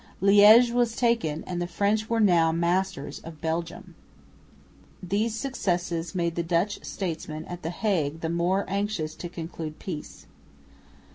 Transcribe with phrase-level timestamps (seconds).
[0.19, 3.93] Liège was taken, and the French were now masters of Belgium.
[5.03, 10.25] These successes made the Dutch statesmen at the Hague the more anxious to conclude peace.